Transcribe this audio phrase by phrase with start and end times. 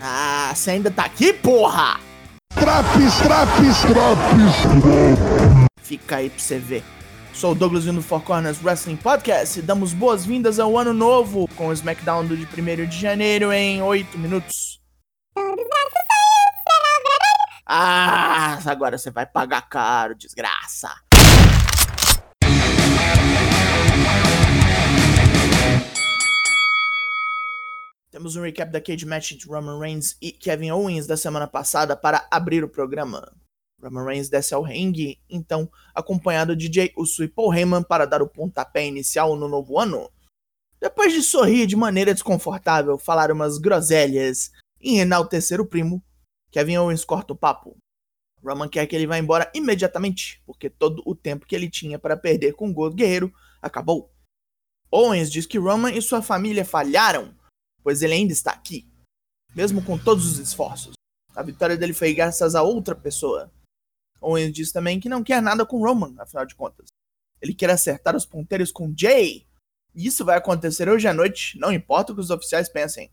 [0.00, 2.00] Ah, você ainda tá aqui, porra?
[2.54, 5.62] Traps, traps, traps.
[5.82, 6.84] Fica aí pra você ver.
[7.32, 11.68] Sou o Douglas do Four Corners Wrestling Podcast e damos boas-vindas ao ano novo com
[11.68, 14.80] o SmackDown do de 1 de janeiro em 8 minutos.
[17.66, 20.90] Ah, agora você vai pagar caro, desgraça.
[28.18, 31.94] Temos um recap da cage match entre Roman Reigns e Kevin Owens da semana passada
[31.94, 33.32] para abrir o programa.
[33.80, 38.20] Roman Reigns desce ao ringue, então, acompanhado de Jay Uso e Paul Heyman para dar
[38.20, 40.10] o pontapé inicial no novo ano.
[40.80, 46.02] Depois de sorrir de maneira desconfortável, falar umas groselhas e enaltecer o primo,
[46.50, 47.76] Kevin Owens corta o papo.
[48.42, 52.16] Roman quer que ele vá embora imediatamente, porque todo o tempo que ele tinha para
[52.16, 53.32] perder com o Gold Guerreiro
[53.62, 54.12] acabou.
[54.90, 57.37] Owens diz que Roman e sua família falharam,
[57.82, 58.86] pois ele ainda está aqui,
[59.54, 60.94] mesmo com todos os esforços.
[61.34, 63.50] A vitória dele foi graças a outra pessoa.
[64.20, 66.88] Owens diz também que não quer nada com Roman, afinal de contas.
[67.40, 69.46] Ele quer acertar os ponteiros com Jay.
[69.94, 73.10] E isso vai acontecer hoje à noite, não importa o que os oficiais pensem.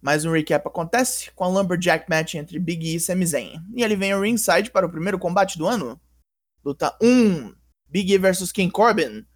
[0.00, 3.60] Mais um recap acontece com a Lumberjack Match entre Big E e Sami Zayn.
[3.74, 6.00] E ele vem ao ringside para o primeiro combate do ano.
[6.64, 7.52] Luta 1:
[7.88, 9.26] Big E vs King Corbin.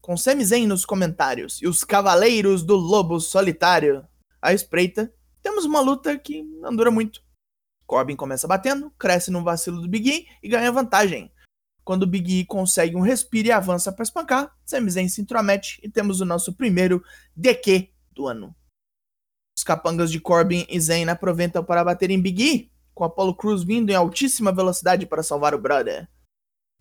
[0.00, 4.06] Com Sami nos comentários e os Cavaleiros do Lobo Solitário
[4.40, 7.22] à espreita, temos uma luta que não dura muito.
[7.86, 11.30] Corbin começa batendo, cresce no vacilo do Big E e ganha vantagem.
[11.84, 15.90] Quando o Big E consegue um respiro e avança para espancar, Sami se intromete e
[15.90, 17.04] temos o nosso primeiro
[17.36, 18.54] DQ do ano.
[19.58, 23.62] Os capangas de Corbin e Zayn aproveitam para bater em Big E, com Apollo Cruz
[23.62, 26.08] vindo em altíssima velocidade para salvar o brother.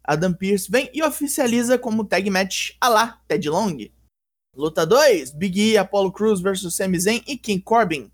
[0.10, 3.78] Adam Pearce vem e oficializa como tag match a lá Ted Long.
[4.56, 8.12] Luta 2: Big E, Apollo Cruz vs Sami Zayn e King Corbin.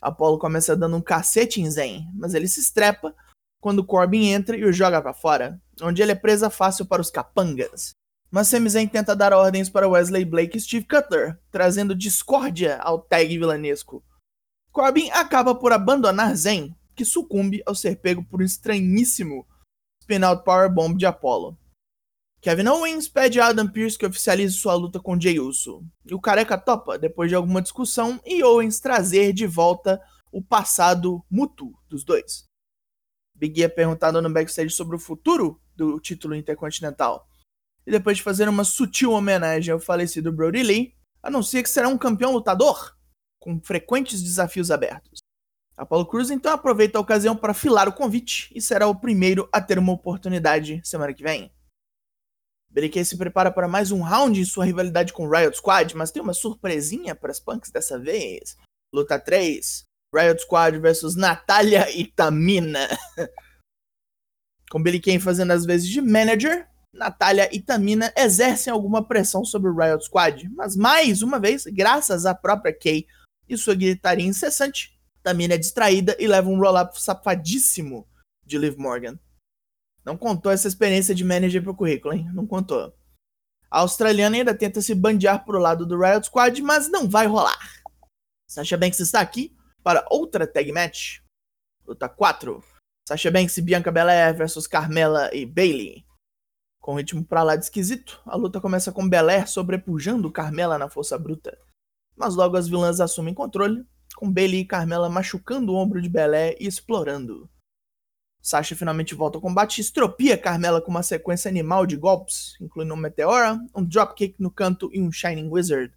[0.00, 3.14] Apollo começa dando um cacete em Zayn, mas ele se estrepa
[3.60, 7.10] quando Corbin entra e o joga para fora, onde ele é presa fácil para os
[7.10, 7.90] capangas.
[8.30, 12.98] Mas Sami Zayn tenta dar ordens para Wesley Blake e Steve Cutler, trazendo discórdia ao
[12.98, 14.02] tag vilanesco.
[14.72, 19.46] Corbin acaba por abandonar Zayn, que sucumbe ao ser pego por um estranhíssimo
[20.08, 21.58] spin-out powerbomb de Apollo.
[22.40, 25.84] Kevin Owens pede a Adam Pearce que oficialize sua luta com Jey Uso.
[26.06, 30.00] E o careca topa, depois de alguma discussão, e Owens trazer de volta
[30.32, 32.44] o passado mútuo dos dois.
[33.34, 37.28] Big E é perguntado no backstage sobre o futuro do título intercontinental.
[37.86, 41.98] E depois de fazer uma sutil homenagem ao falecido Brody Lee, anuncia que será um
[41.98, 42.96] campeão lutador,
[43.38, 45.17] com frequentes desafios abertos.
[45.78, 49.60] Apollo Cruz então aproveita a ocasião para filar o convite e será o primeiro a
[49.60, 51.52] ter uma oportunidade semana que vem.
[52.68, 56.20] Beriquet se prepara para mais um round em sua rivalidade com Riot Squad, mas tem
[56.20, 58.56] uma surpresinha para as punks dessa vez.
[58.92, 62.88] Luta 3: Riot Squad versus Natália e Tamina.
[64.68, 69.76] com Kane fazendo as vezes de manager, Natália e Tamina exercem alguma pressão sobre o
[69.76, 73.06] Riot Squad, mas mais uma vez, graças à própria Kay
[73.48, 74.97] e sua gritaria incessante,
[75.28, 78.08] Tamina é distraída e leva um roll-up safadíssimo
[78.46, 79.18] de Liv Morgan.
[80.02, 82.26] Não contou essa experiência de manager pro currículo, hein?
[82.32, 82.96] Não contou.
[83.70, 87.58] A australiana ainda tenta se bandear pro lado do Riot Squad, mas não vai rolar.
[88.48, 91.18] Sasha Banks está aqui para outra tag match.
[91.86, 92.64] Luta 4.
[93.06, 96.06] Sasha Banks e Bianca Belair versus Carmela e Bailey.
[96.80, 101.18] Com ritmo pra lá de esquisito, a luta começa com Belair sobrepujando Carmela na força
[101.18, 101.58] bruta.
[102.16, 103.86] Mas logo as vilãs assumem controle,
[104.16, 107.48] com Bailey e Carmela machucando o ombro de Belair e explorando.
[108.40, 112.94] Sasha finalmente volta ao combate e estropia Carmela com uma sequência animal de golpes, incluindo
[112.94, 115.92] um Meteora, um Dropkick no canto e um Shining Wizard.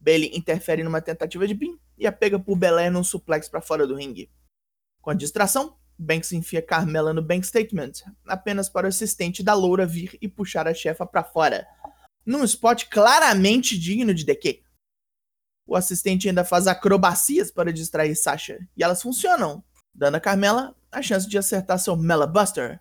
[0.00, 3.86] Bailey interfere numa tentativa de pin e a pega por Belair num suplex para fora
[3.86, 4.30] do ringue.
[5.00, 7.92] Com a distração, Banks enfia Carmela no Bank Statement,
[8.26, 11.66] apenas para o assistente da loura vir e puxar a chefa para fora,
[12.24, 14.62] num spot claramente digno de DQ.
[15.66, 19.62] O assistente ainda faz acrobacias para distrair Sasha, e elas funcionam,
[19.94, 22.80] dando a Carmela a chance de acertar seu Buster.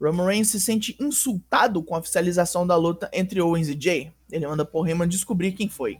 [0.00, 4.12] Roman Reigns se sente insultado com a oficialização da luta entre Owens e Jay.
[4.30, 5.98] Ele manda Paul Heyman descobrir quem foi.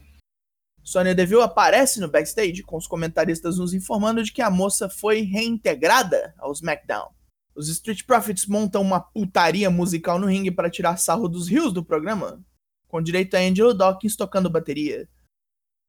[0.82, 5.20] Sonya Deville aparece no backstage com os comentaristas nos informando de que a moça foi
[5.20, 7.08] reintegrada ao SmackDown.
[7.54, 11.84] Os Street Profits montam uma putaria musical no ringue para tirar sarro dos rios do
[11.84, 12.44] programa,
[12.88, 15.08] com direito a Angelo Dawkins tocando bateria.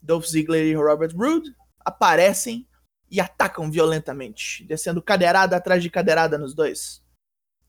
[0.03, 2.67] Dolph Ziggler e Robert Roode aparecem
[3.09, 7.01] e atacam violentamente, descendo cadeirada atrás de cadeirada nos dois.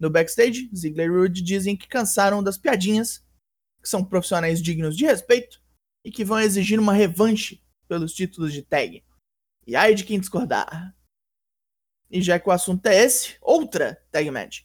[0.01, 3.25] No backstage, Ziggler e Rude dizem que cansaram das piadinhas,
[3.81, 5.63] que são profissionais dignos de respeito,
[6.05, 9.05] e que vão exigir uma revanche pelos títulos de tag.
[9.67, 10.95] E ai de quem discordar.
[12.11, 14.63] E já que o assunto é esse, outra tag match.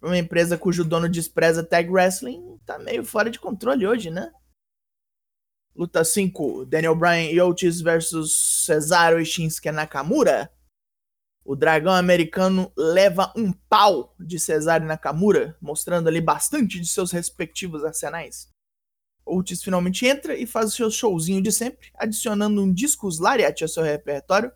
[0.00, 4.32] Uma empresa cujo dono despreza tag wrestling tá meio fora de controle hoje, né?
[5.74, 10.52] Luta 5, Daniel Bryan e Otis versus Cesaro e Shinsuke Nakamura.
[11.42, 17.10] O dragão americano leva um pau de Cesaro e Nakamura, mostrando ali bastante de seus
[17.10, 18.50] respectivos arsenais.
[19.24, 23.68] Otis finalmente entra e faz o seu showzinho de sempre, adicionando um discos lariat ao
[23.68, 24.52] seu repertório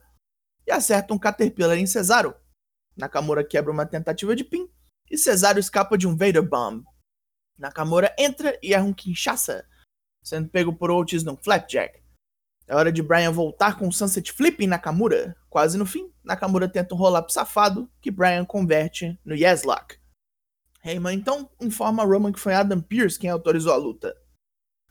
[0.66, 2.34] e acerta um Caterpillar em Cesaro.
[2.94, 4.68] Nakamura quebra uma tentativa de pin
[5.10, 6.84] e Cesaro escapa de um Vader Bomb.
[7.56, 9.66] Nakamura entra e erra um Kinshasa,
[10.26, 12.02] sendo pego por Otis num Flapjack.
[12.66, 15.36] É hora de Brian voltar com o Sunset Flip em Nakamura.
[15.48, 19.96] Quase no fim, Nakamura tenta um roll-up safado que Brian converte no Yes Lock.
[20.82, 24.16] Heyman então informa Roman que foi Adam Pearce quem autorizou a luta.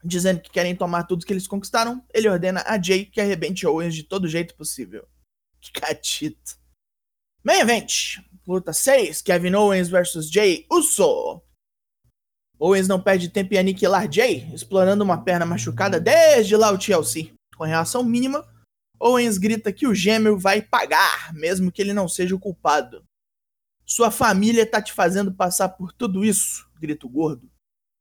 [0.01, 3.93] Dizendo que querem tomar tudo que eles conquistaram, ele ordena a Jay que arrebente Owens
[3.93, 5.05] de todo jeito possível.
[5.59, 6.57] Que catito.
[7.43, 8.19] Main Event.
[8.47, 11.41] Luta 6, Kevin Owens vs Jay Uso.
[12.59, 17.33] Owens não perde tempo em aniquilar Jay, explorando uma perna machucada desde lá o TLC.
[17.57, 18.47] Com reação mínima,
[18.99, 23.03] Owens grita que o gêmeo vai pagar, mesmo que ele não seja o culpado.
[23.85, 27.51] Sua família tá te fazendo passar por tudo isso, grita o gordo.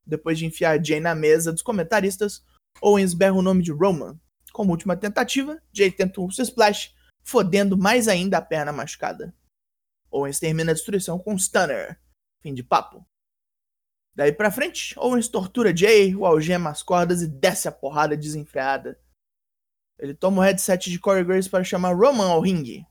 [0.06, 2.44] Depois de enfiar Jay na mesa dos comentaristas,
[2.80, 4.18] Owens berra o nome de Roman.
[4.52, 9.34] Como última tentativa, Jay tenta um splash, fodendo mais ainda a perna machucada.
[10.10, 11.98] Owens termina a destruição com stunner.
[12.40, 13.04] Fim de papo.
[14.14, 19.00] Daí pra frente, Owens tortura Jay, o algema as cordas e desce a porrada desenfreada.
[19.98, 22.86] Ele toma o headset de Corey Grace para chamar Roman ao ringue.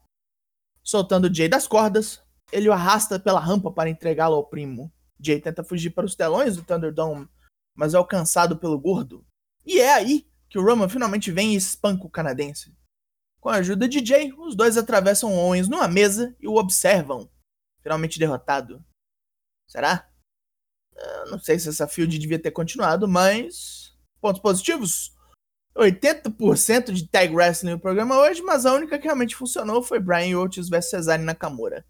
[0.81, 2.21] Soltando Jay das cordas,
[2.51, 4.91] ele o arrasta pela rampa para entregá-lo ao primo.
[5.19, 7.29] Jay tenta fugir para os telões do Thunderdome,
[7.73, 9.25] mas é alcançado pelo gordo.
[9.65, 12.75] E é aí que o Roman finalmente vem e espanca o canadense.
[13.39, 17.29] Com a ajuda de Jay, os dois atravessam Owens numa mesa e o observam,
[17.81, 18.83] finalmente derrotado.
[19.69, 20.09] Será?
[21.29, 23.93] Não sei se essa field devia ter continuado, mas.
[24.21, 25.13] Pontos positivos?
[25.75, 30.39] 80% de tag wrestling no programa hoje, mas a única que realmente funcionou foi Brian
[30.39, 31.85] Otis vs Cesaro Nakamura.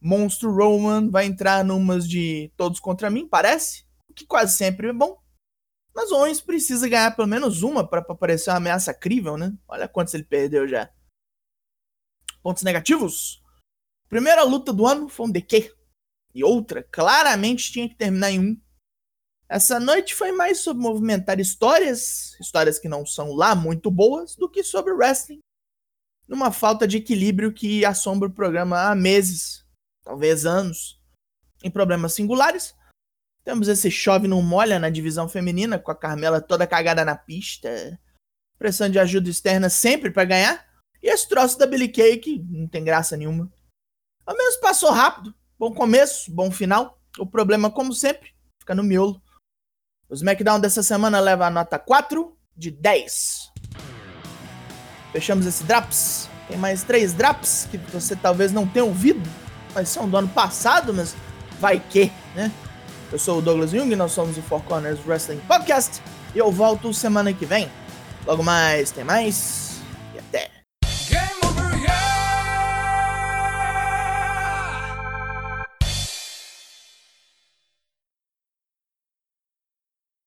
[0.00, 4.92] Monstro Roman vai entrar numas de todos contra mim, parece, o que quase sempre é
[4.92, 5.18] bom.
[5.94, 9.52] Mas o Owens precisa ganhar pelo menos uma para parecer uma ameaça crível, né?
[9.68, 10.88] Olha quantos ele perdeu já.
[12.42, 13.42] Pontos negativos?
[14.08, 15.74] Primeira luta do ano foi um DQ.
[16.34, 18.60] E outra, claramente tinha que terminar em um.
[19.48, 24.48] Essa noite foi mais sobre movimentar histórias, histórias que não são lá muito boas, do
[24.48, 25.40] que sobre wrestling.
[26.28, 29.66] Numa falta de equilíbrio que assombra o programa há meses,
[30.04, 31.00] talvez anos.
[31.64, 32.74] Em problemas singulares,
[33.44, 37.98] temos esse chove não molha na divisão feminina, com a Carmela toda cagada na pista.
[38.58, 40.66] Pressão de ajuda externa sempre para ganhar.
[41.02, 43.50] E esse troço da Billy Kay que não tem graça nenhuma.
[44.24, 45.34] Ao menos passou rápido.
[45.60, 46.98] Bom começo, bom final.
[47.18, 49.20] O problema, como sempre, fica no miolo.
[50.08, 53.52] O SmackDown dessa semana leva a nota 4 de 10.
[55.12, 56.30] Fechamos esse Draps.
[56.48, 59.20] Tem mais três Draps que você talvez não tenha ouvido,
[59.74, 61.14] mas são do ano passado, mas
[61.60, 62.50] vai que, né?
[63.12, 66.00] Eu sou o Douglas Jung, nós somos o Four Corners Wrestling Podcast
[66.34, 67.70] e eu volto semana que vem.
[68.24, 69.69] Logo mais, tem mais.